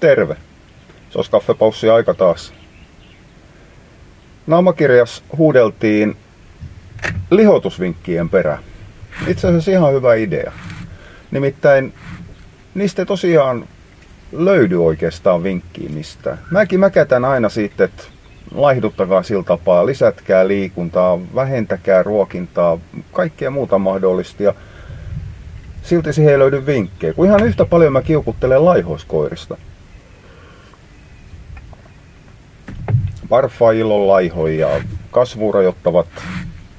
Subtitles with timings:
[0.00, 0.36] Terve.
[1.10, 2.52] Se olisi kaffepaussi aika taas.
[4.46, 6.16] Naamakirjas huudeltiin
[7.30, 8.58] lihotusvinkkien perä.
[9.26, 10.52] Itse asiassa ihan hyvä idea.
[11.30, 11.94] Nimittäin
[12.74, 13.68] niistä ei tosiaan
[14.32, 16.38] löydy oikeastaan vinkkiä mistään.
[16.50, 18.02] Mäkin mäkätän aina siitä, että
[18.54, 22.78] laihduttakaa sillä tapaa, lisätkää liikuntaa, vähentäkää ruokintaa,
[23.12, 24.54] kaikkea muuta mahdollista.
[25.82, 29.56] Silti siihen ei löydy vinkkejä, kun ihan yhtä paljon mä kiukuttelen laihoiskoirista.
[33.34, 34.68] Parfail on laihoja,
[35.10, 36.06] kasvurajoittavat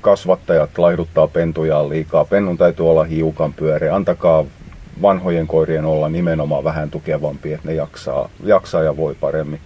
[0.01, 2.25] kasvattajat laihduttaa pentujaan liikaa.
[2.25, 3.95] Pennun täytyy olla hiukan pyöreä.
[3.95, 4.45] Antakaa
[5.01, 9.59] vanhojen koirien olla nimenomaan vähän tukevampi, että ne jaksaa, jaksaa ja voi paremmin.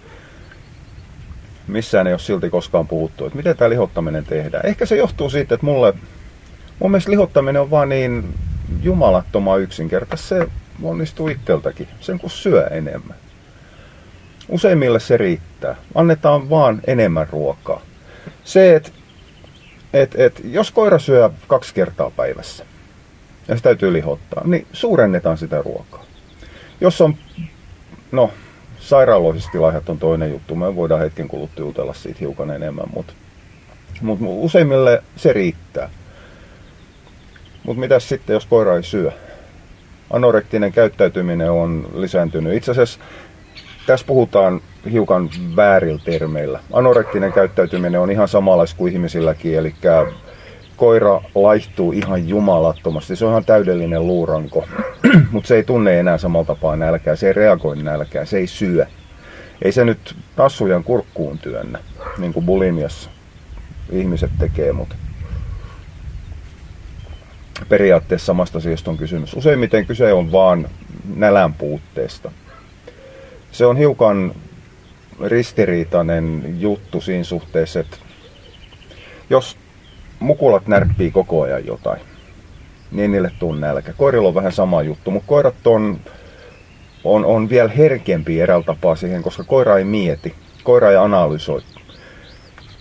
[1.67, 4.65] Missään ei ole silti koskaan puhuttu, että miten tämä lihottaminen tehdään.
[4.65, 5.93] Ehkä se johtuu siitä, että mulle,
[6.79, 8.34] mun mielestä lihottaminen on vaan niin
[8.84, 10.27] jumalattoman yksinkertaista.
[10.27, 10.48] Se
[10.84, 13.18] onnistuu itseltäkin, sen kun syö enemmän.
[14.50, 15.76] Useimmille se riittää.
[15.96, 17.82] Annetaan vaan enemmän ruokaa.
[18.44, 18.92] Se, että
[19.94, 22.66] et, et, jos koira syö kaksi kertaa päivässä
[23.48, 26.05] ja se täytyy lihottaa, niin suurennetaan sitä ruokaa.
[26.82, 27.16] Jos on,
[28.12, 28.32] no,
[28.80, 30.55] sairaaloisista tilaihat on toinen juttu.
[30.55, 33.14] Me voidaan hetken kuluttua jutella siitä hiukan enemmän, mutta
[34.02, 35.90] mut useimmille se riittää.
[37.64, 39.12] Mutta mitä sitten, jos koira ei syö?
[40.10, 42.54] Anorektinen käyttäytyminen on lisääntynyt.
[42.54, 43.00] Itse asiassa
[43.90, 46.59] tässä puhutaan hiukan väärillä termeillä.
[46.73, 49.76] Anorektinen käyttäytyminen on ihan samanlaista kuin ihmisilläkin, eli
[50.76, 53.15] koira laihtuu ihan jumalattomasti.
[53.15, 54.65] Se on ihan täydellinen luuranko,
[55.31, 58.85] mutta se ei tunne enää samalla tapaa nälkää, se ei reagoi nälkää, se ei syö.
[59.62, 61.79] Ei se nyt tassujan kurkkuun työnnä,
[62.18, 63.09] niin kuin bulimiassa
[63.91, 64.96] ihmiset tekee, mutta
[67.69, 69.34] periaatteessa samasta asiasta on kysymys.
[69.34, 70.69] Useimmiten kyse on vaan
[71.16, 72.31] nälän puutteesta.
[73.52, 74.36] Se on hiukan
[75.26, 77.98] ristiriitainen juttu siinä suhteessa, että
[79.30, 79.58] jos
[80.20, 82.02] mukulat närppii koko ajan jotain,
[82.92, 83.94] niin niille tuu nälkä.
[83.94, 86.00] Koirilla on vähän sama juttu, mutta koirat on,
[87.04, 90.34] on, on vielä herkempi eräältä tapaa siihen, koska koira ei mieti,
[90.64, 91.62] koira ei analysoi.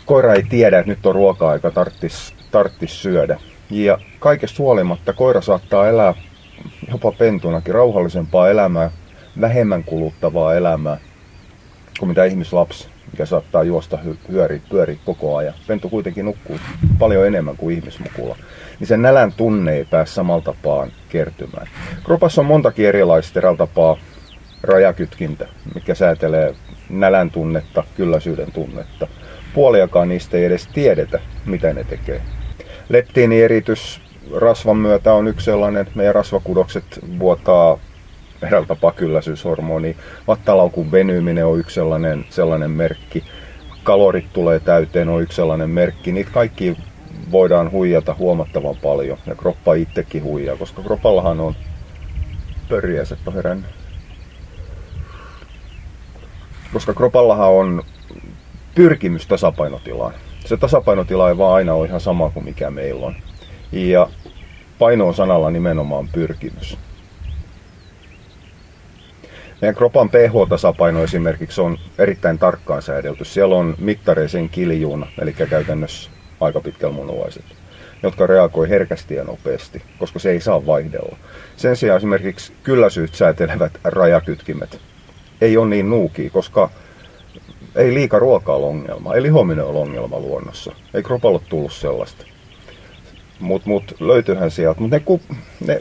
[0.07, 3.41] Koira ei tiedä, että nyt on ruoka-aika, tarttis, tarttis syödä.
[3.71, 6.15] Ja kaikesta huolimatta koira saattaa elää
[6.93, 8.91] jopa pentunakin rauhallisempaa elämää,
[9.41, 10.97] vähemmän kuluttavaa elämää
[11.99, 13.99] kuin mitä ihmislapsi, mikä saattaa juosta
[14.33, 15.55] hyöri, pyöri koko ajan.
[15.67, 16.59] Pentu kuitenkin nukkuu
[16.99, 18.37] paljon enemmän kuin ihmismukula.
[18.81, 21.67] Niin sen nälän tunne ei pääse samalla tapaan kertymään.
[22.05, 23.97] Kropassa on montakin erilaista eräältä tapaa
[24.63, 26.55] rajakytkintä, mikä säätelee
[26.91, 29.07] nälän tunnetta, kylläisyyden tunnetta.
[29.55, 32.23] Puoliakaan niistä ei edes tiedetä, mitä ne tekee.
[32.89, 34.01] Leptiinieritys
[34.37, 36.85] rasvan myötä on yksi sellainen, meidän rasvakudokset
[37.19, 37.79] vuotaa
[38.43, 39.97] eräällä tapaa kylläisyyshormoni.
[40.27, 43.25] Vattalaukun venyminen on yksi sellainen, sellainen merkki.
[43.83, 46.13] Kalorit tulee täyteen on yksi sellainen merkki.
[46.13, 46.77] Niitä kaikki
[47.31, 49.19] voidaan huijata huomattavan paljon.
[49.27, 51.55] Ja kroppa itsekin huijaa, koska kropallahan on
[52.69, 53.71] pörjäiset on herännyt.
[56.73, 57.83] Koska kropallahan on
[58.75, 60.15] pyrkimys tasapainotilaan.
[60.47, 63.15] Se tasapainotila ei vaan aina ole ihan sama kuin mikä meillä on.
[63.73, 64.09] Ja
[64.79, 66.79] paino on sanalla nimenomaan pyrkimys.
[69.61, 73.25] Meidän kropan pH-tasapaino esimerkiksi on erittäin tarkkaan säädelty.
[73.25, 76.11] Siellä on mittareisen kiljuuna, eli käytännössä
[76.41, 77.45] aika pitkällä munuaiset,
[78.03, 81.17] jotka reagoi herkästi ja nopeasti, koska se ei saa vaihdella.
[81.57, 84.81] Sen sijaan esimerkiksi kylläisyyt säätelevät rajakytkimet
[85.41, 86.71] ei ole niin nuukia, koska
[87.75, 90.73] ei liika ruoka ole ongelma, ei lihominen ole ongelma luonnossa.
[90.95, 92.25] Ei kropalla tullut sellaista.
[93.41, 94.81] Mutta mut, löytyyhän sieltä.
[94.81, 95.05] Mutta ne,
[95.67, 95.81] ne,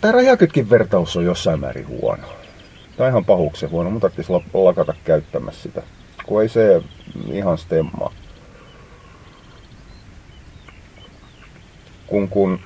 [0.00, 2.41] tämä rajakytkin vertaus on jossain määrin huono.
[3.02, 3.90] On ihan pahuksen huono.
[3.90, 5.82] Mun tarvitsisi lakata käyttämässä sitä.
[6.26, 6.82] Kun ei se
[7.32, 8.12] ihan stemmaa.
[12.06, 12.60] Kun, kun...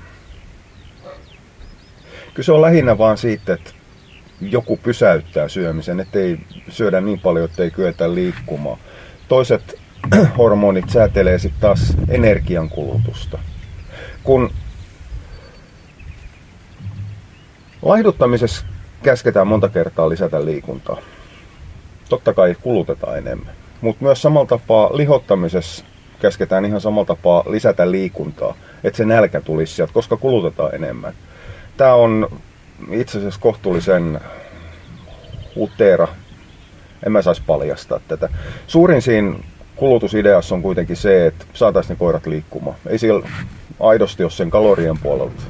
[2.35, 3.71] Kyse on lähinnä vaan siitä, että
[4.41, 6.39] joku pysäyttää syömisen, ettei
[6.69, 8.79] syödä niin paljon, ettei kyetä liikkumaan.
[9.29, 9.81] Toiset
[10.39, 13.39] hormonit säätelee sitten taas energiankulutusta.
[14.23, 14.51] Kun
[17.83, 18.67] laihduttamisessa
[19.07, 20.97] käsketään monta kertaa lisätä liikuntaa.
[22.09, 23.55] Totta kai kulutetaan enemmän.
[23.81, 25.85] Mutta myös samalla tapaa lihottamisessa
[26.21, 28.55] käsketään ihan samalla tapaa lisätä liikuntaa,
[28.85, 31.15] että se nälkä tulisi sieltä, koska kulutetaan enemmän.
[31.77, 32.29] Tämä on
[32.91, 34.21] itse asiassa kohtuullisen
[35.57, 36.09] uteera.
[37.07, 38.29] En mä saisi paljastaa tätä.
[38.67, 39.35] Suurin siinä
[39.77, 42.77] kulutusideassa on kuitenkin se, että saataisiin ne koirat liikkumaan.
[42.87, 43.29] Ei sillä
[43.81, 45.43] aidosti ole sen kalorien puolelta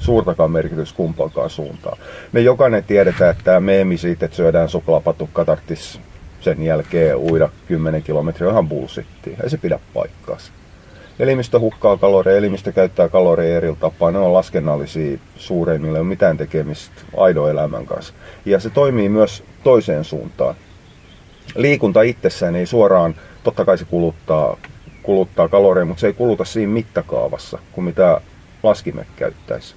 [0.00, 1.98] suurtakaan merkitys kumpaankaan suuntaan.
[2.32, 6.00] Me jokainen tiedetään, että tämä meemi siitä, että syödään suklaapatukka tarttis
[6.40, 9.36] sen jälkeen uida 10 kilometriä ihan bullshittia.
[9.42, 10.52] Ei se pidä paikkaansa.
[11.18, 14.10] Elimistö hukkaa kaloreja, elimistö käyttää kaloreja eri tapaa.
[14.10, 18.14] Ne on laskennallisia suureimmille, ei ole mitään tekemistä aidon elämän kanssa.
[18.44, 20.54] Ja se toimii myös toiseen suuntaan.
[21.54, 24.56] Liikunta itsessään ei suoraan, totta kai se kuluttaa,
[25.02, 28.20] kuluttaa kaloreja, mutta se ei kuluta siinä mittakaavassa kuin mitä
[28.62, 29.74] laskimet käyttäisi.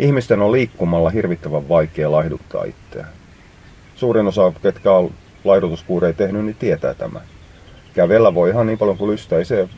[0.00, 3.12] Ihmisten on liikkumalla hirvittävän vaikea laihduttaa itseään.
[3.96, 5.10] Suurin osa, ketkä on
[5.44, 7.20] laihdutuskuureja tehnyt, niin tietää tämä.
[7.94, 9.68] Kävellä voi ihan niin paljon kuin lystää, ei se,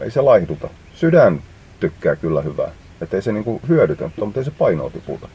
[0.00, 0.68] ei se laihduta.
[0.94, 1.42] Sydän
[1.80, 2.70] tykkää kyllä hyvää.
[3.00, 5.28] Että ei se niinku hyödytä, mutta ei se painoa tiputa.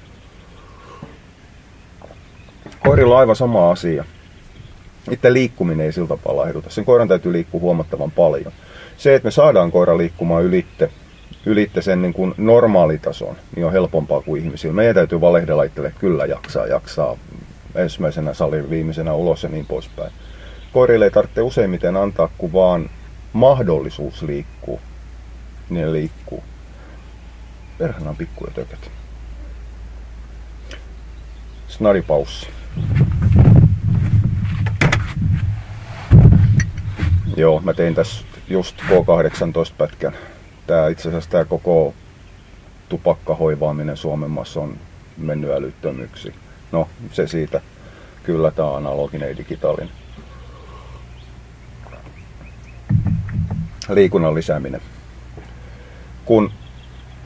[2.85, 4.05] Koirilla on aivan sama asia.
[5.11, 6.69] Itse liikkuminen ei sillä tapaa laihduta.
[6.69, 8.53] Sen koiran täytyy liikkua huomattavan paljon.
[8.97, 10.89] Se, että me saadaan koira liikkumaan ylitte,
[11.45, 14.73] ylitte sen niin kuin normaalitason, niin on helpompaa kuin ihmisillä.
[14.73, 17.17] Meidän täytyy valehdella itselle, että kyllä jaksaa, jaksaa
[17.75, 20.11] ensimmäisenä salin viimeisenä ulos ja niin poispäin.
[20.73, 22.89] Koirille ei tarvitse useimmiten antaa kuin vaan
[23.33, 24.79] mahdollisuus liikkua.
[25.69, 26.43] Niin ne liikkuu.
[27.77, 28.91] Perhana on pikkuja tökät.
[31.67, 32.47] Snaripaussi.
[37.35, 39.87] Joo, mä tein tässä just K18
[40.71, 41.93] Tää itse asiassa tää koko
[42.89, 44.77] tupakkahoivaaminen Suomen maassa on
[45.17, 46.33] mennyt älyttömyksi.
[46.71, 47.61] No, se siitä.
[48.23, 49.89] Kyllä tämä on analoginen ja digitaalinen.
[53.89, 54.81] Liikunnan lisääminen.
[56.25, 56.51] Kun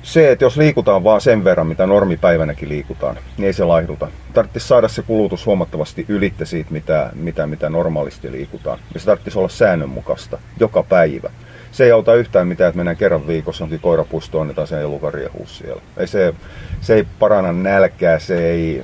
[0.03, 4.07] se, että jos liikutaan vaan sen verran, mitä normipäivänäkin liikutaan, niin ei se laihduta.
[4.33, 8.79] Tarvitsisi saada se kulutus huomattavasti ylitte siitä, mitä, mitä, mitä normaalisti liikutaan.
[8.93, 11.29] Ja se tarvitsisi olla säännönmukaista, joka päivä.
[11.75, 15.81] Se ei auta yhtään mitään, että mennään kerran viikossa onkin koirapuistoon, annetaan sen elukariehuus siellä.
[15.97, 16.33] Ei se,
[16.81, 18.83] se ei paranna nälkää, se ei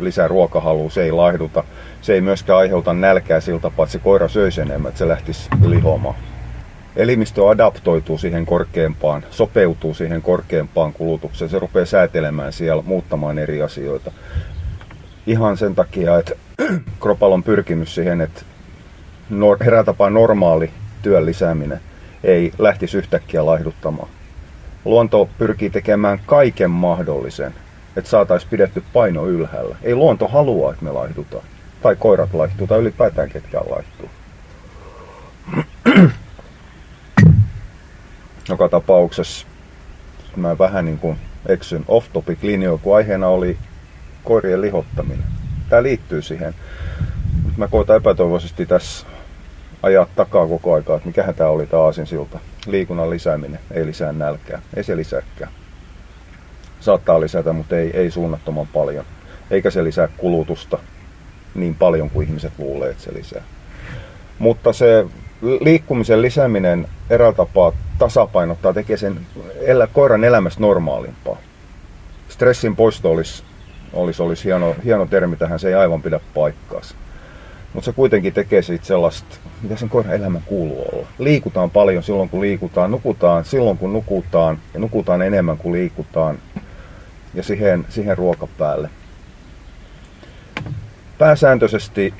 [0.00, 1.64] lisää ruokahalua, se ei laihduta.
[2.00, 5.48] Se ei myöskään aiheuta nälkää sillä tapaa, että se koira söisi enemmän, että se lähtisi
[5.66, 6.14] lihomaan.
[6.96, 11.50] Elimistö adaptoituu siihen korkeampaan, sopeutuu siihen korkeampaan kulutukseen.
[11.50, 14.12] Se rupeaa säätelemään siellä, muuttamaan eri asioita.
[15.26, 16.34] Ihan sen takia, että
[17.00, 18.42] kropalla on pyrkimys siihen, että
[19.64, 20.70] herätapaa normaali
[21.02, 21.87] työn lisääminen
[22.24, 24.08] ei lähtisi yhtäkkiä laihduttamaan.
[24.84, 27.54] Luonto pyrkii tekemään kaiken mahdollisen,
[27.96, 29.76] että saataisiin pidetty paino ylhäällä.
[29.82, 31.44] Ei luonto halua, että me laihdutaan.
[31.82, 34.10] Tai koirat laihtuu, tai ylipäätään ketkään laihtuu.
[38.48, 39.46] Joka tapauksessa
[40.36, 43.58] mä vähän niin kuin eksyn off-topic linjoja, kun aiheena oli
[44.24, 45.24] koirien lihottaminen.
[45.68, 46.54] Tämä liittyy siihen.
[47.56, 49.06] Mä koitan epätoivoisesti tässä
[49.82, 52.38] ajaa takaa koko aikaa, että mikähän tämä oli tämä aasinsilta.
[52.66, 55.50] Liikunnan lisääminen ei lisää nälkää, ei se lisääkään
[56.80, 59.04] saattaa lisätä, mutta ei, ei suunnattoman paljon.
[59.50, 60.78] Eikä se lisää kulutusta
[61.54, 63.42] niin paljon kuin ihmiset luulee, että se lisää.
[64.38, 65.06] Mutta se
[65.60, 69.20] liikkumisen lisääminen eräällä tapaa tasapainottaa, tekee sen
[69.60, 71.36] elä, koiran elämästä normaalimpaa.
[72.28, 73.42] Stressin poisto olisi,
[73.92, 76.94] olisi, olisi hieno, hieno termi tähän, se ei aivan pidä paikkaansa.
[77.78, 81.06] Mutta se kuitenkin tekee siitä sellaista, mitä sen koiran elämä kuuluu olla.
[81.18, 86.38] Liikutaan paljon silloin, kun liikutaan, nukutaan silloin, kun nukutaan, ja nukutaan enemmän kuin liikutaan
[87.34, 88.90] ja siihen, siihen ruoka päälle.
[91.18, 92.14] Pääsääntöisesti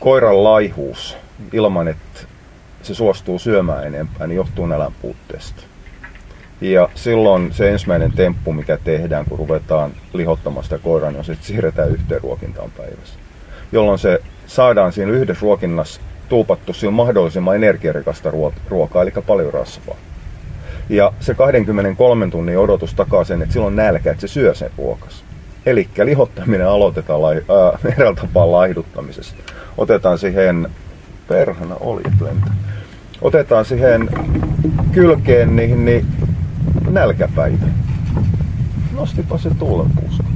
[0.00, 1.16] koiran laihuus
[1.52, 2.20] ilman, että
[2.82, 5.62] se suostuu syömään enempää, niin johtuu nälän puutteesta.
[6.60, 11.32] Ja silloin se ensimmäinen temppu, mikä tehdään, kun ruvetaan lihottamaan sitä koiraa, niin on se,
[11.32, 13.29] että siirretään yhteen ruokintaan päivässä.
[13.72, 18.30] Jolloin se saadaan siinä yhdessä ruokinnassa tuupattu sillä mahdollisimman energiarikasta
[18.68, 19.96] ruokaa, eli paljon rasvaa.
[20.88, 25.24] Ja se 23 tunnin odotus takaa sen, että silloin nälkä, että se syö sen ruokas.
[25.66, 29.42] Eli lihottaminen aloitetaan lai, äh, eräällä tapaa laihduttamisesta.
[29.78, 30.68] Otetaan siihen,
[31.28, 32.50] perhana oli lentä.
[33.20, 34.08] Otetaan siihen
[34.92, 36.06] kylkeen niin, niin
[36.90, 37.66] nälkäpäitä.
[38.92, 40.29] Nostipa se tuulenpuuska.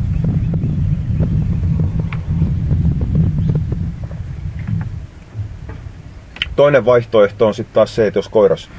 [6.56, 8.70] Toinen vaihtoehto on sitten taas se, että jos koiras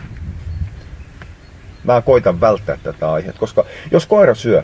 [1.83, 4.63] mä koitan välttää tätä aihetta, koska jos koira syö,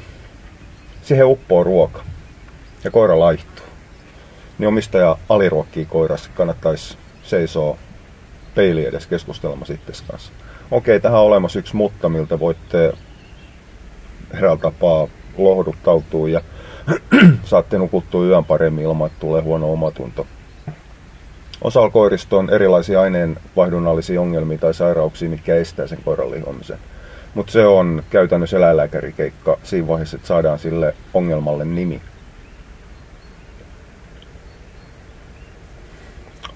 [1.01, 2.03] siihen uppoo ruoka
[2.83, 3.65] ja koira laihtuu,
[4.57, 7.77] niin omistaja aliruokkii koirassa kannattaisi seisoa
[8.55, 10.31] peili edes keskustelemassa itses kanssa.
[10.71, 12.93] Okei, tähän on olemassa yksi mutta, miltä voitte
[14.33, 16.41] heräällä tapaa lohduttautua ja
[17.43, 20.27] saatte nukuttua yön paremmin ilman, että tulee huono omatunto.
[21.61, 26.77] Osalla koirista on erilaisia aineenvaihdunnallisia ongelmia tai sairauksia, mitkä estää sen koiran lihomisen
[27.33, 32.01] Mutta se on käytännössä eläinlääkärikeikka siinä vaiheessa, että saadaan sille ongelmalle nimi.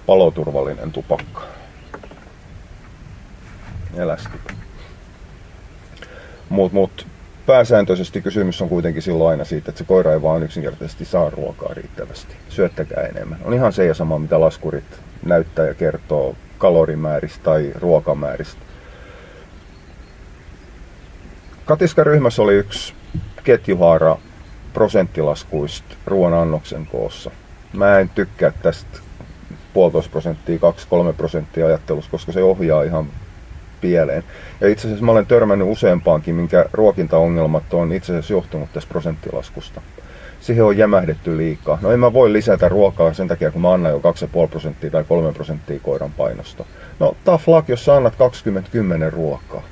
[0.05, 1.41] Paloturvallinen tupakka.
[3.97, 4.37] Elästi.
[6.49, 7.07] Mut, mut
[7.45, 11.73] pääsääntöisesti kysymys on kuitenkin silloin aina siitä, että se koira ei vaan yksinkertaisesti saa ruokaa
[11.73, 12.35] riittävästi.
[12.49, 13.39] Syöttäkää enemmän.
[13.43, 18.61] On ihan se ja sama, mitä laskurit näyttää ja kertoo kalorimääristä tai ruokamääristä.
[21.65, 22.93] Katiskaryhmässä oli yksi
[23.43, 24.17] ketjuhaara
[24.73, 27.31] prosenttilaskuista ruoan annoksen koossa.
[27.73, 28.99] Mä en tykkää tästä
[29.73, 30.59] puolitoista prosenttia,
[31.09, 33.07] 2-3 prosenttia ajattelusta, koska se ohjaa ihan
[33.85, 34.23] pieleen.
[34.61, 39.81] Ja itse asiassa mä olen törmännyt useampaankin, minkä ruokintaongelmat on itse asiassa johtunut tästä prosenttilaskusta.
[40.41, 41.77] Siihen on jämähdetty liikaa.
[41.81, 45.03] No en mä voi lisätä ruokaa sen takia, kun mä annan jo 2,5 prosenttia tai
[45.03, 46.65] 3 prosenttia koiran painosta.
[46.99, 49.63] No tough luck, jos sä annat 20-10 ruokaa.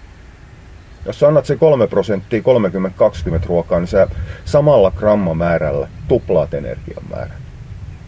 [1.05, 2.41] Jos sä annat se 3 prosenttia
[3.39, 4.07] 30-20 ruokaa, niin sä
[4.45, 7.37] samalla grammamäärällä tuplaat energian määrän.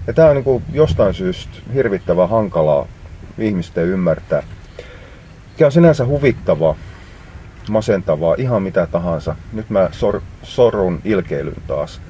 [0.07, 2.87] Ja tää on niin jostain syystä hirvittävän hankalaa
[3.37, 4.43] ihmisten ymmärtää.
[5.55, 6.75] Mikä on sinänsä huvittavaa,
[7.69, 9.35] masentavaa, ihan mitä tahansa.
[9.53, 12.01] Nyt mä sor, sorrun ilkeilyn taas.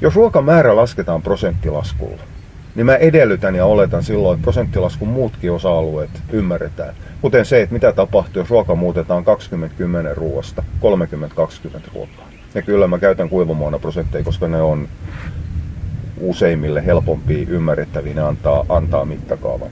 [0.00, 2.22] Jos ruokamäärä lasketaan prosenttilaskulla,
[2.74, 6.94] niin mä edellytän ja oletan silloin, että prosenttilaskun muutkin osa-alueet ymmärretään.
[7.20, 9.26] Kuten se, että mitä tapahtuu, jos ruoka muutetaan 20-10
[10.14, 12.28] ruoasta 30-20 ruokaa.
[12.54, 14.88] Ja kyllä mä käytän kuivamuona prosentteja, koska ne on
[16.20, 19.70] useimmille helpompi ymmärrettäviä, ne antaa, antaa mittakaavan.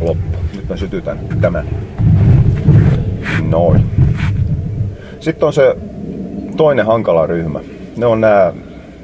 [0.00, 0.38] Loppu.
[0.56, 1.68] Nyt mä sytytän tämän.
[3.48, 3.84] Noin.
[5.20, 5.76] Sitten on se
[6.56, 7.60] toinen hankala ryhmä.
[7.96, 8.52] Ne on nämä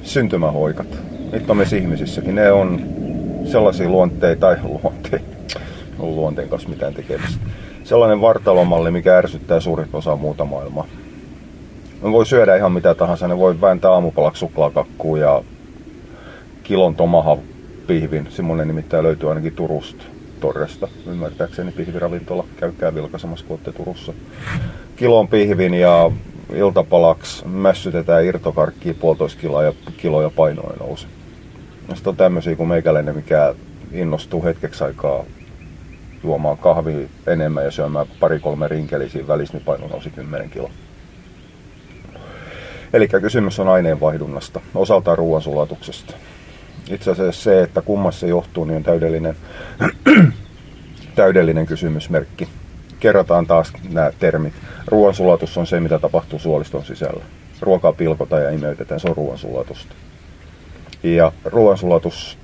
[0.03, 0.87] syntymähoikat.
[1.33, 2.35] Niitä on meissä ihmisissäkin.
[2.35, 2.81] Ne on
[3.45, 5.27] sellaisia luonteita, tai luonteita,
[5.99, 7.39] on luonteen kanssa mitään tekemistä.
[7.85, 10.87] Sellainen vartalomalli, mikä ärsyttää suurin osa muuta maailmaa.
[12.03, 13.29] Ne voi syödä ihan mitä tahansa.
[13.29, 15.43] Ne voi vääntää aamupalaksi suklaakakkuu ja
[16.63, 17.37] kilon tomaha
[17.87, 18.27] pihvin.
[18.31, 22.45] Semmoinen nimittäin löytyy ainakin Turusta torresta, ymmärtääkseni pihviravintola.
[22.57, 24.13] Käykää vilkaisemassa, kun Turussa.
[24.97, 26.11] Kilon pihvin ja
[26.55, 31.07] iltapalaksi mässytetään irtokarkkia puolitoista kiloa ja kiloja painoa nousi.
[31.95, 33.55] Sitten on tämmöisiä kuin meikäläinen, mikä
[33.93, 35.25] innostuu hetkeksi aikaa
[36.25, 40.71] juomaan kahvia enemmän ja syömään pari-kolme rinkeliä siinä välissä, niin paino nousi 10 kiloa.
[42.93, 46.15] Eli kysymys on aineenvaihdunnasta, osaltaan ruoansulatuksesta.
[46.91, 49.37] Itse asiassa se, että kummassa se johtuu, niin on täydellinen,
[51.15, 52.49] täydellinen kysymysmerkki.
[53.01, 54.55] Kerrataan taas nämä termit.
[54.87, 57.25] Ruoansulatus on se, mitä tapahtuu suoliston sisällä.
[57.61, 59.95] Ruokaa pilkotaan ja imeytetään, se on ruoansulatusta.
[61.03, 62.39] Ja ruoansulatus,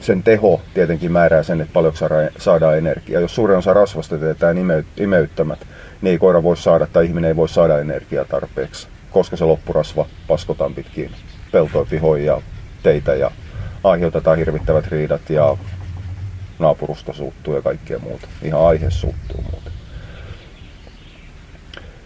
[0.00, 1.98] sen teho tietenkin määrää sen, että paljonko
[2.38, 3.20] saadaan energiaa.
[3.20, 4.56] Jos suurin osa rasvasta teetään
[4.96, 5.58] imeyttämät,
[6.02, 10.06] niin ei koira voi saada tai ihminen ei voi saada energiaa tarpeeksi, koska se loppurasva
[10.28, 11.10] paskotaan pitkin
[11.52, 12.42] peltoja, pihoja ja
[12.82, 13.30] teitä ja
[13.84, 15.56] aiheutetaan hirvittävät riidat ja
[16.58, 18.26] naapurusta suuttuu ja kaikkea muuta.
[18.42, 19.72] Ihan aihe suuttuu muuten.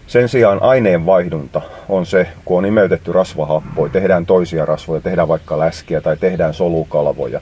[0.07, 6.01] Sen sijaan aineenvaihdunta on se, kun on imeytetty rasvahappoja, tehdään toisia rasvoja, tehdään vaikka läskiä
[6.01, 7.41] tai tehdään solukalvoja.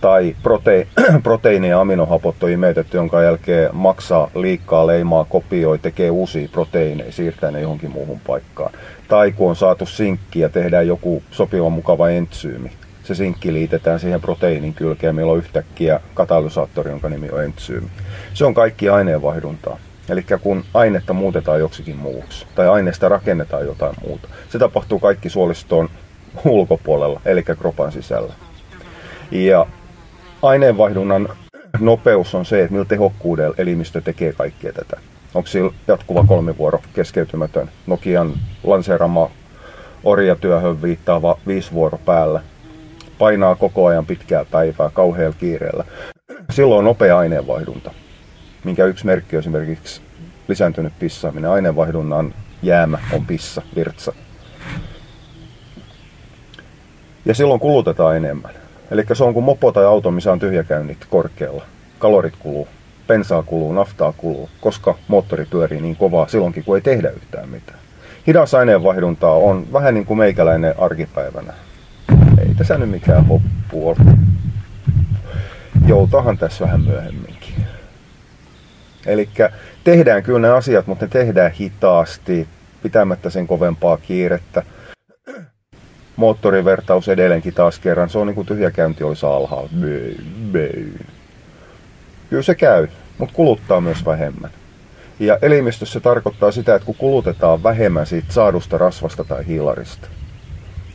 [0.00, 0.86] Tai prote-
[1.26, 7.50] proteiini- ja aminohapot on imeytetty, jonka jälkeen maksaa liikkaa, leimaa, kopioi, tekee uusia proteiineja, siirtää
[7.50, 8.72] ne johonkin muuhun paikkaan.
[9.08, 12.72] Tai kun on saatu sinkki ja tehdään joku sopiva mukava entsyymi,
[13.04, 17.88] se sinkki liitetään siihen proteiinin kylkeen, meillä on yhtäkkiä katalysaattori, jonka nimi on entsyymi.
[18.34, 19.78] Se on kaikki aineenvaihduntaa.
[20.08, 25.88] Eli kun ainetta muutetaan joksikin muuksi, tai aineesta rakennetaan jotain muuta, se tapahtuu kaikki suoliston
[26.44, 28.32] ulkopuolella, eli kropan sisällä.
[29.30, 29.66] Ja
[30.42, 31.28] aineenvaihdunnan
[31.80, 34.96] nopeus on se, että millä tehokkuudella elimistö tekee kaikkea tätä.
[35.34, 38.32] Onko sillä jatkuva kolmivuoro keskeytymätön Nokian
[38.64, 39.30] lanseerama
[40.04, 42.40] orjatyöhön viittaava viisi vuoro päällä
[43.18, 45.84] painaa koko ajan pitkää päivää kauhealla kiireellä.
[46.50, 47.90] Silloin on nopea aineenvaihdunta,
[48.64, 50.00] minkä yksi merkki on esimerkiksi
[50.48, 51.50] lisääntynyt pissaaminen.
[51.50, 54.12] Aineenvaihdunnan jäämä on pissa, virtsa.
[57.24, 58.67] Ja silloin kulutetaan enemmän.
[58.90, 61.64] Eli se on kuin mopo tai auto, missä on tyhjäkäynnit korkealla.
[61.98, 62.68] Kalorit kuluu,
[63.06, 67.78] bensaa kuluu, naftaa kuluu, koska moottori pyörii niin kovaa silloinkin, kun ei tehdä yhtään mitään.
[68.26, 71.54] Hidas aineenvaihduntaa on vähän niin kuin meikäläinen arkipäivänä
[72.48, 73.96] ei tässä nyt mikään hoppu ole.
[75.86, 77.54] Joutahan tässä vähän myöhemminkin.
[79.06, 79.28] Eli
[79.84, 82.48] tehdään kyllä ne asiat, mutta ne tehdään hitaasti,
[82.82, 84.62] pitämättä sen kovempaa kiirettä.
[86.18, 88.10] Moottorivertaus edelleenkin taas kerran.
[88.10, 89.68] Se on niin kuin tyhjäkäynti olisi alhaalla.
[89.80, 90.14] Böy,
[90.52, 90.92] böy.
[92.30, 94.50] Kyllä se käy, mutta kuluttaa myös vähemmän.
[95.20, 100.08] Ja elimistössä tarkoittaa sitä, että kun kulutetaan vähemmän siitä saadusta rasvasta tai hiilarista,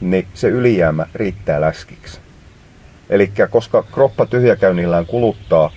[0.02, 2.20] niin se ylijäämä riittää läskiksi.
[3.10, 5.72] Eli koska kroppa tyhjäkäynnillään kuluttaa,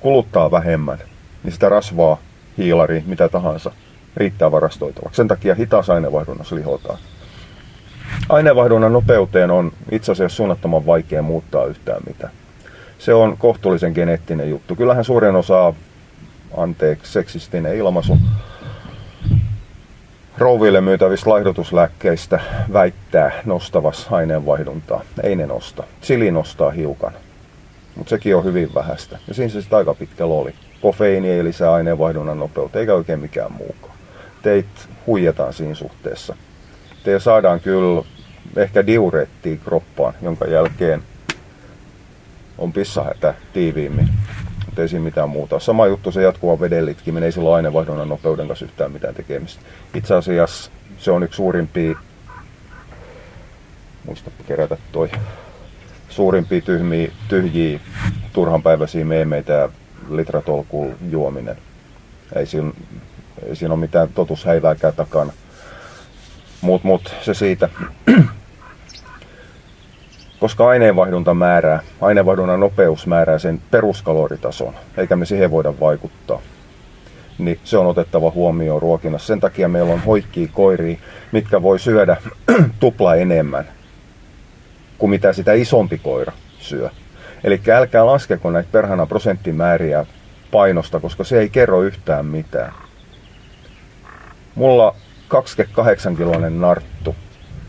[0.00, 0.98] kuluttaa vähemmän,
[1.42, 2.20] niin sitä rasvaa,
[2.58, 3.70] hiilari, mitä tahansa,
[4.16, 5.16] riittää varastoitavaksi.
[5.16, 6.98] Sen takia hitaas aineenvaihdunnassa lihotaan.
[8.28, 12.32] Aineenvaihdunnan nopeuteen on itse asiassa suunnattoman vaikea muuttaa yhtään mitään.
[12.98, 14.76] Se on kohtuullisen geneettinen juttu.
[14.76, 15.74] Kyllähän suurin osa,
[16.56, 18.18] anteeksi, seksistinen ilmaisu,
[20.38, 22.40] rouville myytävistä laihdutuslääkkeistä
[22.72, 25.02] väittää nostavas aineenvaihduntaa.
[25.22, 25.84] Ei ne nosta.
[26.02, 27.12] Chili nostaa hiukan,
[27.96, 29.18] mutta sekin on hyvin vähäistä.
[29.28, 30.54] Ja siinä se sitten aika pitkä oli.
[30.80, 33.94] Kofeiini ei lisää aineenvaihdunnan nopeutta, eikä oikein mikään muukaan.
[34.42, 34.66] Teit
[35.06, 36.36] huijataan siinä suhteessa.
[37.04, 38.02] Te saadaan kyllä
[38.56, 41.02] ehkä diureettia kroppaan, jonka jälkeen
[42.58, 44.08] on pissahätä tiiviimmin.
[44.66, 45.60] Mutta ei siinä mitään muuta.
[45.60, 49.62] Sama juttu se jatkuva vedellitkin, ei sillä aineenvaihdunnan nopeuden kanssa yhtään mitään tekemistä.
[49.94, 51.98] Itse asiassa se on yksi suurimpia,
[54.06, 55.10] muista kerätä toi,
[56.08, 57.80] suurimpia tyhmiä, tyhjiä
[58.32, 59.68] turhanpäiväisiä meemeitä ja
[60.10, 61.56] litratolkul juominen.
[62.36, 62.70] Ei siinä,
[63.46, 65.32] ei siinä ole mitään totushäivääkään takana.
[66.64, 67.68] Mut, mut se siitä.
[70.40, 76.40] Koska aineenvaihdunta määrää, aineenvaihdunnan nopeus määrää sen peruskaloritason, eikä me siihen voida vaikuttaa.
[77.38, 79.26] Niin se on otettava huomioon ruokinnassa.
[79.26, 80.98] Sen takia meillä on hoikkia koiria,
[81.32, 82.16] mitkä voi syödä
[82.80, 83.64] tupla enemmän
[84.98, 86.90] kuin mitä sitä isompi koira syö.
[87.44, 90.06] Eli älkää laskeko näitä perhana prosenttimääriä
[90.50, 92.72] painosta, koska se ei kerro yhtään mitään.
[94.54, 94.94] Mulla
[95.28, 97.16] 28 kiloinen narttu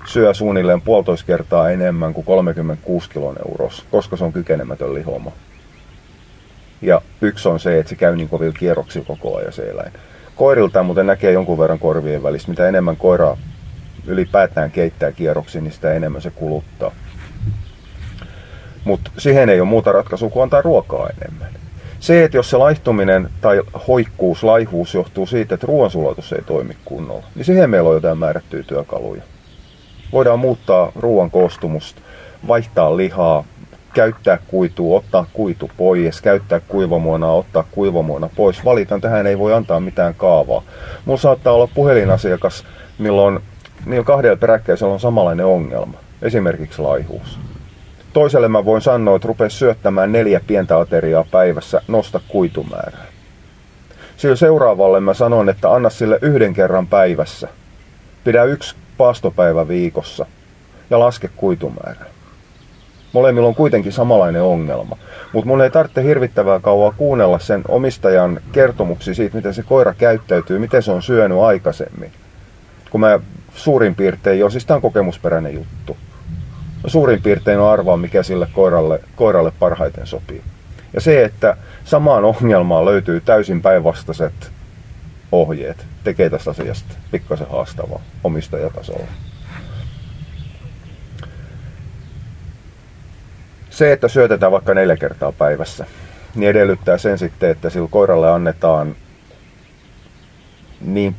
[0.05, 5.31] syö suunnilleen puolitoista kertaa enemmän kuin 36 kilon euros, koska se on kykenemätön lihoma.
[6.81, 9.94] Ja yksi on se, että se käy niin kovilla kierroksi koko ajan se eläin.
[10.35, 12.50] Koirilta muuten näkee jonkun verran korvien välissä.
[12.50, 13.37] Mitä enemmän koira
[14.07, 16.91] ylipäätään keittää kierroksi, niin sitä enemmän se kuluttaa.
[18.83, 21.65] Mutta siihen ei ole muuta ratkaisua kuin antaa ruokaa enemmän.
[22.05, 27.24] Se, että jos se laihtuminen tai hoikkuus, laihuus johtuu siitä, että ruoansulatus ei toimi kunnolla,
[27.35, 29.22] niin siihen meillä on jotain määrättyjä työkaluja.
[30.11, 32.01] Voidaan muuttaa ruoan koostumusta,
[32.48, 33.44] vaihtaa lihaa,
[33.94, 38.65] käyttää kuitua, ottaa kuitu pois, käyttää kuivamuonaa, ottaa kuivamuona pois.
[38.65, 40.63] Valitan, tähän ei voi antaa mitään kaavaa.
[41.05, 42.65] Mulla saattaa olla puhelinasiakas,
[42.98, 43.39] milloin
[43.85, 45.98] niin kahdella peräkkäisellä on samanlainen ongelma.
[46.22, 47.39] Esimerkiksi laihuus.
[48.16, 53.06] Toiselle mä voin sanoa, että rupea syöttämään neljä pientä ateriaa päivässä, nosta kuitumäärää.
[54.18, 57.48] Sillä seuraavalle mä sanon, että anna sille yhden kerran päivässä.
[58.24, 60.25] Pidä yksi paastopäivä viikossa
[60.90, 62.06] ja laske kuitumäärää.
[63.14, 64.98] Molemmilla on kuitenkin samanlainen ongelma.
[65.34, 70.60] Mutta mun ei tarvitse hirvittävää kauan kuunnella sen omistajan kertomuksia siitä, miten se koira käyttäytyy,
[70.60, 72.12] miten se on syönyt aikaisemmin.
[72.90, 73.20] Kun mä
[73.56, 75.98] suurin piirtein jo, siis tämä on kokemusperäinen juttu.
[76.85, 80.41] Mä suurin piirtein on arvaa, mikä sille koiralle, koiralle parhaiten sopii.
[80.93, 84.51] Ja se, että samaan ongelmaan löytyy täysin päinvastaiset
[85.31, 89.07] ohjeet, tekee tästä asiasta pikkasen haastavaa omistajatasolla.
[93.69, 95.85] Se, että syötetään vaikka neljä kertaa päivässä,
[96.35, 98.95] niin edellyttää sen sitten, että sillä koiralle annetaan
[100.81, 101.15] niin,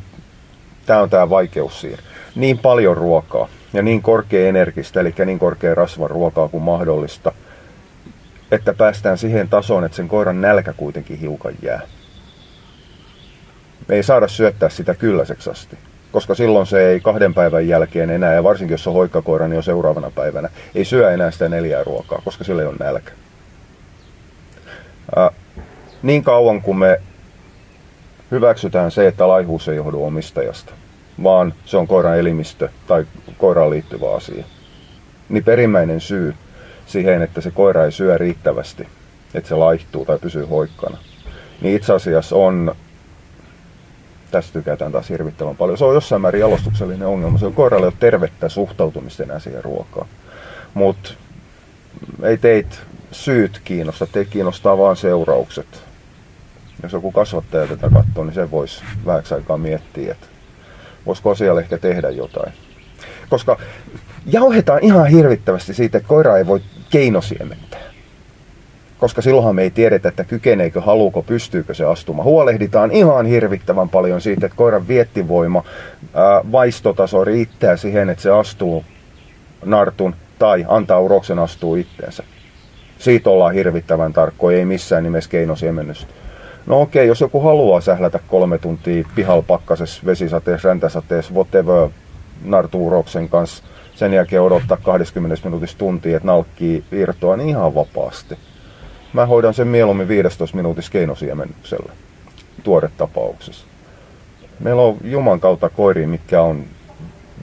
[0.86, 2.02] tämä on tämä vaikeus siinä,
[2.36, 7.32] niin paljon ruokaa ja niin korkea energistä, eli niin korkea rasvan ruokaa kuin mahdollista,
[8.50, 11.80] että päästään siihen tasoon, että sen koiran nälkä kuitenkin hiukan jää.
[13.88, 15.78] Me ei saada syöttää sitä kylläiseksi asti,
[16.12, 19.62] koska silloin se ei kahden päivän jälkeen enää, ja varsinkin jos on hoikkakoira, niin jo
[19.62, 23.12] seuraavana päivänä, ei syö enää sitä neljää ruokaa, koska sillä ei ole nälkä.
[25.16, 25.30] Ää,
[26.02, 27.00] niin kauan kuin me
[28.30, 30.72] hyväksytään se, että laihuus ei johdu omistajasta,
[31.22, 33.06] vaan se on koiran elimistö tai
[33.38, 34.44] koiraan liittyvä asia,
[35.28, 36.34] niin perimmäinen syy
[36.86, 38.88] siihen, että se koira ei syö riittävästi,
[39.34, 40.98] että se laihtuu tai pysyy hoikkana,
[41.60, 42.74] niin itse asiassa on
[44.30, 45.78] tästä tykätään taas hirvittävän paljon.
[45.78, 47.38] Se on jossain määrin jalostuksellinen ongelma.
[47.38, 50.08] Se on koiralle tervettä suhtautumista enää siihen ruokaan.
[50.74, 51.14] Mutta
[52.22, 52.80] ei teit
[53.12, 55.66] syyt kiinnosta, te kiinnostaa vain seuraukset.
[56.82, 60.26] Jos joku kasvattaja tätä katsoo, niin se voisi vähäksi aikaa miettiä, että
[61.06, 62.52] voisiko asialle ehkä tehdä jotain.
[63.28, 63.58] Koska
[64.26, 67.86] jauhetaan ihan hirvittävästi siitä, että koira ei voi keinosiementää
[68.98, 72.24] koska silloinhan me ei tiedetä, että kykeneekö, haluuko, pystyykö se astumaan.
[72.24, 75.64] Huolehditaan ihan hirvittävän paljon siitä, että koiran viettivoima,
[76.14, 78.84] ää, vaistotaso riittää siihen, että se astuu
[79.64, 82.22] nartun tai antaa uroksen astua itteensä.
[82.98, 86.06] Siitä ollaan hirvittävän tarkkoja, ei missään nimessä keinosiemennys.
[86.66, 91.88] No okei, jos joku haluaa sählätä kolme tuntia pihalla pakkasessa, vesisateessa, räntäsateessa, whatever,
[92.44, 98.38] nartuuroksen kanssa, sen jälkeen odottaa 20 minuutissa tuntia, että nalkkii irtoa, niin ihan vapaasti.
[99.12, 101.92] Mä hoidan sen mieluummin 15 minuutissa keinosiemennyksellä,
[102.96, 103.66] tapauksessa.
[104.60, 106.64] Meillä on Juman kautta koiri, mitkä on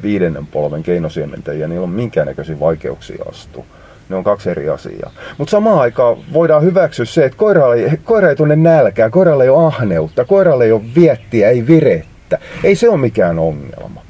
[0.02, 3.66] viidennen polven keinosiementäjiä, niillä on minkäännäköisiä vaikeuksia astua.
[4.14, 5.12] Ne on kaksi eri asiaa.
[5.38, 9.50] Mutta samaan aikaan voidaan hyväksyä se, että koira ei, koira ei tunne nälkää, koiralle ei
[9.50, 12.40] ole ahneutta, koiralle ei ole viettiä, ei virettä.
[12.64, 14.02] Ei se ole mikään ongelma.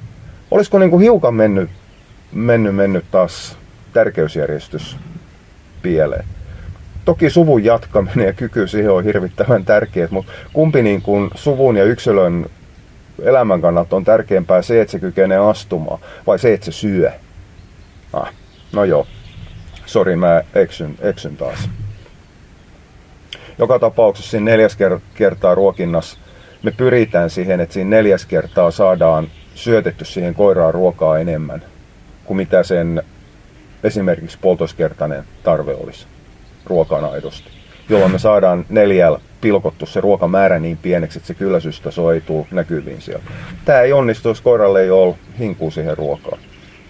[0.52, 1.70] Olisiko niinku hiukan mennyt,
[2.32, 3.58] mennyt, mennyt taas
[3.94, 4.98] tärkeysjärjestys
[5.82, 6.26] pieleen?
[7.06, 11.84] Toki suvun jatkaminen ja kyky siihen on hirvittävän tärkeät, mutta kumpi niin kuin suvun ja
[11.84, 12.46] yksilön
[13.22, 17.12] elämän kannalta on tärkeämpää se, että se kykenee astumaan, vai se, että se syö?
[18.14, 18.34] Ah,
[18.74, 19.08] no joo.
[19.86, 21.70] Sori, mä eksyn, eksyn taas.
[23.58, 24.78] Joka tapauksessa siinä neljäs
[25.14, 26.18] kertaa ruokinnassa
[26.64, 31.64] me pyritään siihen, että siinä neljäs kertaa saadaan syötetty siihen koiraan ruokaa enemmän
[32.26, 33.04] kuin mitä sen
[33.84, 36.08] esimerkiksi poltoskertainen tarve olisi
[36.66, 37.50] ruokana aidosti.
[37.90, 43.02] Jolloin me saadaan neljällä pilkottu se ruokamäärä niin pieneksi, että se kylläisyystaso ei tule näkyviin
[43.02, 43.24] siellä.
[43.66, 46.40] Tämä ei onnistu, jos koiralle ei ole hinkuu siihen ruokaan.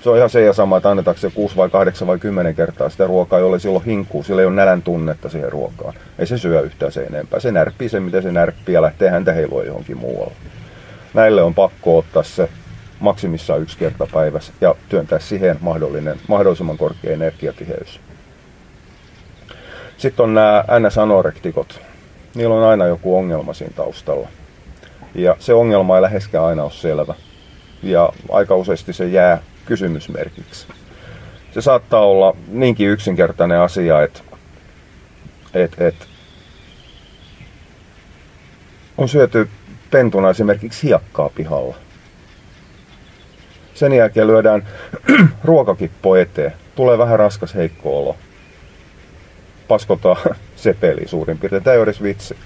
[0.04, 2.90] Se on ihan se ja sama, että annetaanko se 6 vai 8 vai 10 kertaa
[2.90, 5.94] sitä ruokaa, jolle silloin hinkuu, sillä ei ole nälän tunnetta siihen ruokaan.
[6.20, 7.40] Ei se syö yhtään se enempää.
[7.40, 10.34] Se närppii sen, miten se närppii ja lähtee häntä heilua johonkin muualle.
[11.14, 12.50] Näille on pakko ottaa se
[13.00, 18.00] maksimissaan yksi kerta päivässä ja työntää siihen mahdollinen, mahdollisimman korkea energiatiheys.
[19.98, 21.82] Sitten on nämä NS-anorektikot.
[22.36, 24.28] Niillä on aina joku ongelma siinä taustalla.
[25.16, 27.16] Ja se ongelma ei läheskään aina ole selvä.
[27.84, 30.68] Ja aika useasti se jää kysymysmerkiksi.
[31.52, 34.20] Se saattaa olla niinkin yksinkertainen asia, että,
[35.54, 36.06] että, että
[38.98, 39.50] on syöty
[39.92, 41.76] pentuna esimerkiksi hiekkaa pihalla.
[43.74, 44.68] Sen jälkeen lyödään
[45.44, 46.54] ruokakippo eteen.
[46.76, 48.16] Tulee vähän raskas heikko olo.
[49.68, 51.64] Paskotaan sepeli suurin piirtein.
[51.64, 52.38] Tämä ei ole edes vitsi.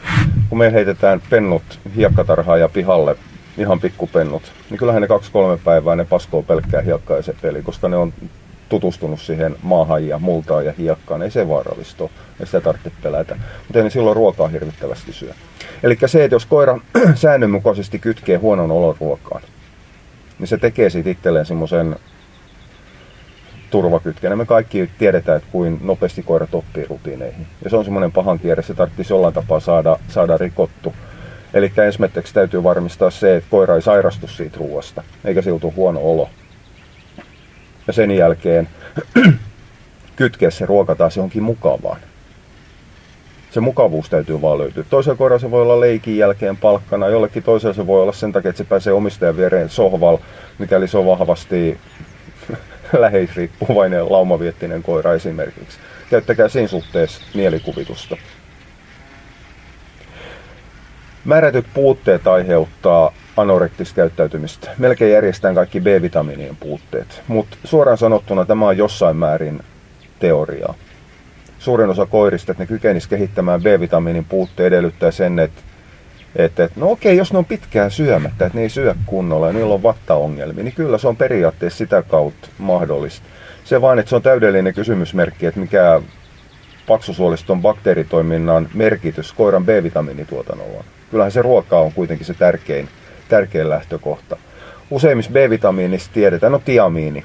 [0.50, 3.16] Kun me heitetään pennut hiekkatarhaa ja pihalle
[3.58, 7.90] ihan pikkupennut, niin kyllähän ne kaksi-kolme päivää ne paskoo pelkkää hiekkaa ja se peli, koska
[7.90, 8.14] ne on
[8.70, 11.22] tutustunut siihen maahan ja multaan ja hiekkaan.
[11.22, 13.36] Ei se vaarallista ole, ei sitä tarvitse pelätä.
[13.36, 15.34] Mutta ei ne silloin ruokaa hirvittävästi syö.
[15.84, 16.80] Eli se, että jos koira
[17.16, 19.42] säännönmukaisesti kytkee huonon olon ruokaan,
[20.40, 21.96] niin se tekee siitä itselleen semmoisen
[23.70, 24.36] turvakytkenä.
[24.36, 27.48] Me kaikki tiedetään, että kuin nopeasti koirat oppii rutiineihin.
[27.64, 30.94] Ja se on semmoinen pahan kierre, se tarvitsisi jollain tapaa saada, saada rikottu.
[31.54, 36.30] Eli ensimmäiseksi täytyy varmistaa se, että koira ei sairastu siitä ruoasta, eikä siltä huono olo.
[37.88, 38.70] Ja sen jälkeen
[40.16, 42.00] kytkeä se ruoka taas johonkin mukavaan.
[43.52, 44.84] Se mukavuus täytyy vaan löytyä.
[44.90, 48.50] Toisella koiralla se voi olla leikin jälkeen palkkana, jollekin toisella se voi olla sen takia,
[48.50, 50.18] että se pääsee omistajan viereen sohval,
[50.58, 51.78] mikäli se on vahvasti
[53.00, 55.80] läheisriippuvainen laumaviettinen koira esimerkiksi.
[56.10, 58.18] Käyttäkää siinä suhteessa mielikuvitusta.
[61.28, 64.70] Määrätyt puutteet aiheuttaa anorektista käyttäytymistä.
[64.78, 69.60] Melkein järjestään kaikki B-vitamiinien puutteet, mutta suoraan sanottuna tämä on jossain määrin
[70.20, 70.74] teoriaa.
[71.60, 75.62] Suurin osa koirista, että ne kykenis kehittämään B-vitamiinin puutteen edellyttää sen, että
[76.36, 79.54] että, että no okei, jos ne on pitkään syömättä, että ne ei syö kunnolla ja
[79.54, 83.26] niillä on vattaongelmia, niin kyllä se on periaatteessa sitä kautta mahdollista.
[83.64, 86.02] Se vain, että se on täydellinen kysymysmerkki, että mikä
[86.88, 90.97] paksusuoliston bakteeritoiminnan merkitys koiran B-vitamiinituotannolla on.
[91.12, 92.90] Kyllähän se ruoka on kuitenkin se tärkein,
[93.30, 94.38] tärkein lähtökohta.
[94.90, 97.24] Useimmissa B-vitamiinissa tiedetään, no tiamiini,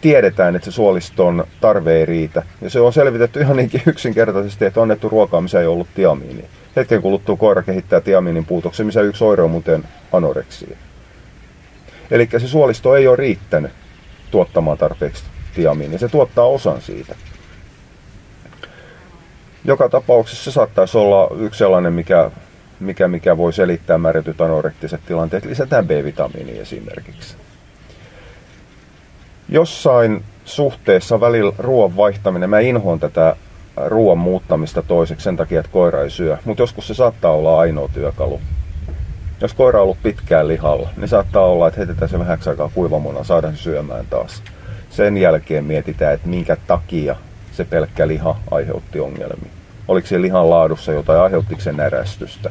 [0.00, 2.42] tiedetään, että se suoliston tarve ei riitä.
[2.60, 6.46] Ja se on selvitetty ihan niinkin yksinkertaisesti, että annettu ruokaa, missä ei ollut tiamiinia.
[6.76, 10.76] Hetken kuluttua koira kehittää tiamiinin puutoksen, missä yksi oire on muuten anoreksia.
[12.10, 13.72] Eli se suolisto ei ole riittänyt
[14.30, 15.98] tuottamaan tarpeeksi tiamiinia.
[15.98, 17.14] Se tuottaa osan siitä.
[19.64, 22.30] Joka tapauksessa se saattaisi olla yksi sellainen, mikä,
[22.80, 25.44] mikä, mikä voi selittää määrätyt anorektiset tilanteet.
[25.44, 27.36] Lisätään B-vitamiini esimerkiksi.
[29.48, 33.36] Jossain suhteessa välillä ruoan vaihtaminen, mä inhoan tätä
[33.86, 36.38] ruoan muuttamista toiseksi sen takia, että koira ei syö.
[36.44, 38.40] Mutta joskus se saattaa olla ainoa työkalu.
[39.40, 43.24] Jos koira on ollut pitkään lihalla, niin saattaa olla, että heitetään se vähäksi aikaa kuivamuna,
[43.24, 44.42] saadaan se syömään taas.
[44.90, 47.16] Sen jälkeen mietitään, että minkä takia
[47.52, 49.50] se pelkkä liha aiheutti ongelmia.
[49.88, 52.50] Oliko se lihan laadussa jotain, aiheuttiko se närästystä.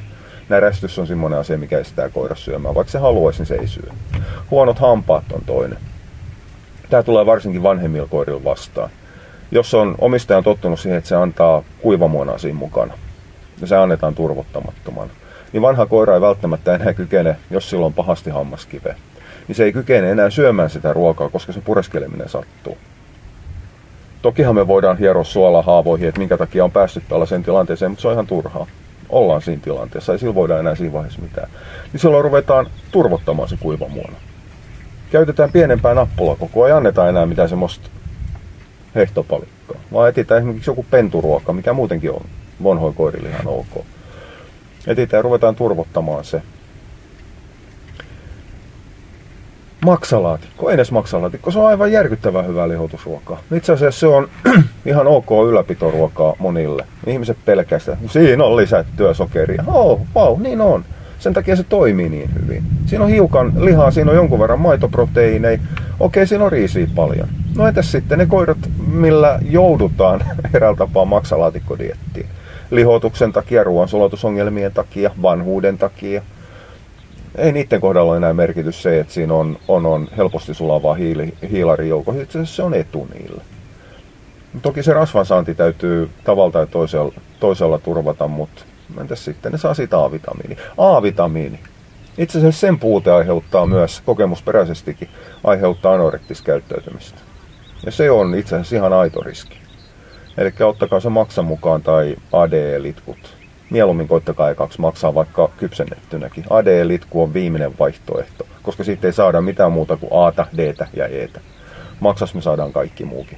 [0.49, 2.75] Närästys on semmoinen asia, mikä estää koira syömään.
[2.75, 3.89] Vaikka se haluaisi, niin se ei syö.
[4.51, 5.77] Huonot hampaat on toinen.
[6.89, 8.89] Tämä tulee varsinkin vanhemmilla koirilla vastaan.
[9.51, 12.93] Jos on omistaja on tottunut siihen, että se antaa kuivamuonaa siinä mukana,
[13.61, 15.11] ja se annetaan turvottamattomana,
[15.53, 18.95] niin vanha koira ei välttämättä enää kykene, jos sillä on pahasti hammaskive,
[19.47, 22.77] niin se ei kykene enää syömään sitä ruokaa, koska se pureskeleminen sattuu.
[24.21, 28.13] Tokihan me voidaan hieroa suolahaavoihin, että minkä takia on päässyt tällaiseen tilanteeseen, mutta se on
[28.13, 28.67] ihan turhaa.
[29.09, 31.49] Ollaan siinä tilanteessa, ei sillä voida enää siinä vaiheessa mitään.
[31.93, 34.17] Niin silloin ruvetaan turvottamaan se kuivamuona.
[35.11, 37.89] Käytetään pienempää nappulakokoa, ei anneta enää mitään semmoista
[38.95, 42.25] hehtopalikkaa, vaan etsitään esimerkiksi joku penturuoka, mikä muutenkin on
[42.63, 43.85] vanhoin koirille ihan ok.
[44.87, 46.41] Etsitään ja ruvetaan turvottamaan se.
[49.85, 53.39] Maksalaatikko, edes maksalaatikko, se on aivan järkyttävän hyvää lihotusruokaa.
[53.55, 54.29] Itse asiassa se on
[54.85, 56.85] ihan ok ylläpitoruokaa monille.
[57.07, 59.63] Ihmiset pelkää sitä, siinä on lisättyä sokeria.
[59.67, 60.85] Oh, wow, niin on.
[61.19, 62.63] Sen takia se toimii niin hyvin.
[62.85, 65.59] Siinä on hiukan lihaa, siinä on jonkun verran maitoproteiineja.
[65.99, 67.27] Okei, siinä on riisiä paljon.
[67.55, 72.25] No entäs sitten ne koirat, millä joudutaan eräällä tapaa maksalaatikkodieettiin?
[72.71, 76.21] Lihotuksen takia, ruoansulatusongelmien takia, vanhuuden takia.
[77.39, 82.11] Ei niiden kohdalla enää merkitys se, että siinä on, on, on helposti sulavaa hiili, hiilarijoukko.
[82.11, 83.41] Itse asiassa se on etu niille.
[84.61, 88.61] Toki se rasvansaanti täytyy tavalla tai toisella, toisella turvata, mutta
[89.01, 90.57] entäs sitten ne saa siitä A-vitamiini.
[90.77, 91.59] A-vitamiini.
[92.17, 95.09] Itse asiassa sen puute aiheuttaa myös kokemusperäisestikin
[95.43, 97.19] aiheuttaa anorektista käyttäytymistä.
[97.85, 99.57] Ja se on itse asiassa ihan aito riski.
[100.37, 103.38] Eli ottakaa se maksan mukaan tai ADE-litkut.
[103.69, 106.43] Mieluummin koittakaa kaksi maksaa vaikka kypsennettynäkin.
[106.49, 111.29] ADE-litku on viimeinen vaihtoehto, koska siitä ei saada mitään muuta kuin A, D ja E.
[111.99, 113.37] Maksas me saadaan kaikki muukin.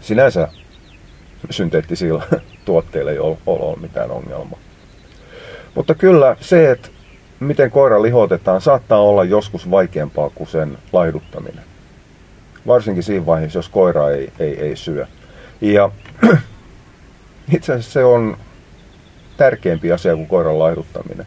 [0.00, 0.48] Sinänsä
[1.50, 2.24] synteettisillä
[2.64, 4.58] tuotteilla ei ole, ole mitään ongelmaa.
[5.74, 6.88] Mutta kyllä se, että
[7.40, 11.64] miten koira lihotetaan, saattaa olla joskus vaikeampaa kuin sen laihduttaminen.
[12.66, 15.06] Varsinkin siinä vaiheessa, jos koira ei, ei, ei syö.
[15.60, 15.90] Ja
[17.54, 18.36] itse asiassa se on
[19.36, 21.26] tärkeämpi asia kuin koiran laihduttaminen.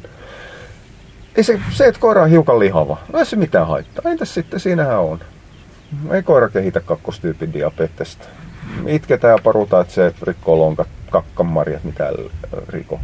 [1.35, 4.11] Ei se, se, että koira on hiukan lihava, ei se mitään haittaa.
[4.11, 5.19] Entäs sitten, siinähän on.
[6.11, 8.27] Ei koira kehitä kakkostyypin diabetesta.
[8.87, 12.11] Itketään ja parutaan, että se rikkoo lonkat, kakkamarjat, mitä
[12.67, 12.99] riko.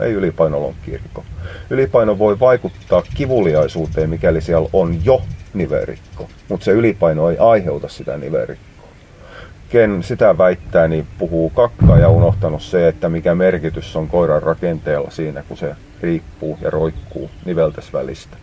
[0.00, 1.24] Ei ylipainolonkki riko.
[1.70, 5.22] Ylipaino voi vaikuttaa kivuliaisuuteen, mikäli siellä on jo
[5.54, 8.75] nivelrikko, mutta se ylipaino ei aiheuta sitä nivelrikkoa.
[9.76, 15.10] Ken sitä väittää, niin puhuu kakkaa ja unohtanut se, että mikä merkitys on koiran rakenteella
[15.10, 18.36] siinä, kun se riippuu ja roikkuu niveltäs välistä.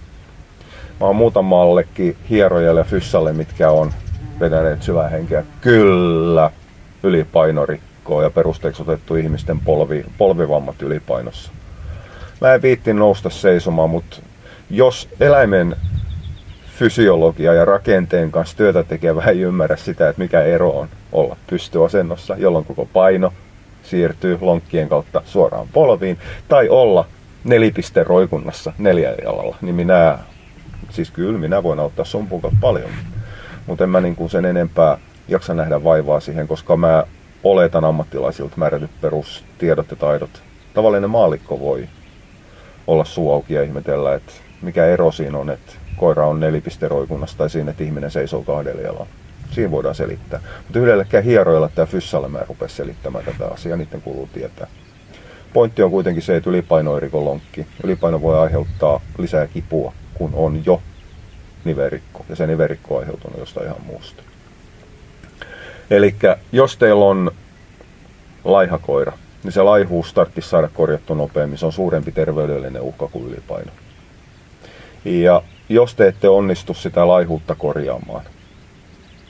[0.99, 3.91] Mä oon muutamallekin hierojalle ja fyssalle, mitkä on
[4.39, 5.43] vetäneet syvää henkeä.
[5.61, 6.51] Kyllä,
[7.03, 11.51] ylipainorikkoo ja perusteeksi otettu ihmisten polvi, polvivammat ylipainossa.
[12.41, 14.17] Mä en viitti nousta seisomaan, mutta
[14.69, 15.75] jos eläimen
[16.77, 22.35] fysiologia ja rakenteen kanssa työtä tekevä ei ymmärrä sitä, että mikä ero on olla pystyasennossa,
[22.37, 23.33] jolloin koko paino
[23.83, 27.05] siirtyy lonkkien kautta suoraan polviin, tai olla
[27.43, 30.19] nelipisteroikunnassa neljäjalalla, niin minä,
[30.89, 32.27] siis kyllä minä voin auttaa sun
[32.61, 32.89] paljon,
[33.67, 34.97] mutta en mä niin kuin sen enempää
[35.27, 37.03] jaksa nähdä vaivaa siihen, koska mä
[37.43, 40.43] oletan ammattilaisilta määrätyt perustiedot ja taidot.
[40.73, 41.87] Tavallinen maalikko voi
[42.87, 47.49] olla suu auki ja ihmetellä, että mikä ero siinä on, että koira on nelipisteroikunnassa tai
[47.49, 49.07] siinä, että ihminen seisoo kahdella jalalla.
[49.53, 50.39] Siinä voidaan selittää.
[50.63, 54.67] Mutta yhdellekään hieroilla tämä fyssalle mä rupea selittämään tätä asiaa, niiden kuuluu tietää.
[55.53, 57.67] Pointti on kuitenkin se, että ylipaino ei lonkki.
[57.83, 60.81] Ylipaino voi aiheuttaa lisää kipua, kun on jo
[61.65, 62.25] niverikko.
[62.29, 64.23] Ja se niverikko on aiheutunut jostain ihan muusta.
[65.89, 66.15] Eli
[66.51, 67.31] jos teillä on
[68.43, 69.13] laihakoira,
[69.43, 71.57] niin se laihuus tarvitsisi saada korjattua nopeammin.
[71.57, 73.71] Se on suurempi terveydellinen uhka kuin ylipaino.
[75.05, 78.25] Ja jos te ette onnistu sitä laihuutta korjaamaan,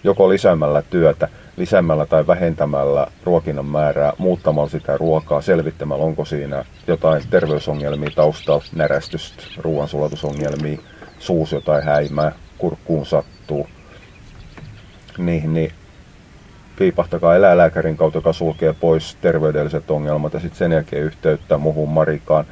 [0.04, 7.24] joko lisäämällä työtä, lisäämällä tai vähentämällä ruokinnan määrää, muuttamalla sitä ruokaa, selvittämällä onko siinä jotain
[7.30, 10.80] terveysongelmia taustalla, närästystä, ruoansulatusongelmia,
[11.20, 13.68] suus jotain häimää, kurkkuun sattuu,
[15.18, 15.72] niin, niin
[16.78, 22.46] piipahtakaa eläinlääkärin kautta, joka sulkee pois terveydelliset ongelmat ja sitten sen jälkeen yhteyttä muuhun Marikaan.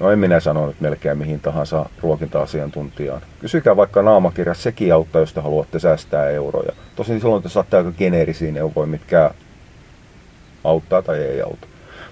[0.00, 3.22] No en minä sano nyt melkein mihin tahansa ruokinta-asiantuntijaan.
[3.40, 6.72] Kysykää vaikka naamakirja, sekin auttaa, jos te haluatte säästää euroja.
[6.96, 9.30] Tosin silloin te saatte aika geneerisiä neuvoja, mitkä
[10.64, 11.66] auttaa tai ei auta.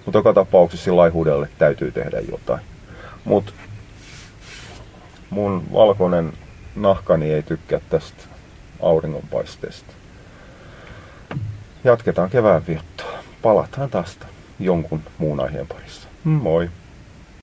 [0.05, 2.61] Mutta joka tapauksessa laihuudelle täytyy tehdä jotain.
[3.25, 3.53] Mutta
[5.31, 6.33] mun valkoinen
[6.77, 8.25] nahkani ei tykkää tästä
[8.83, 9.93] auringonpaisteesta.
[11.85, 13.19] Jatketaan kevään viettoa.
[13.43, 14.19] Palataan taas
[14.61, 16.09] jonkun muun aiheen parissa.
[16.25, 16.71] Moi!